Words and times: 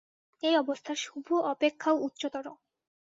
এই 0.43 0.55
অবস্থা 0.57 0.93
শুভ 0.95 1.27
অপেক্ষাও 1.45 1.95
উচ্চতর। 1.97 2.45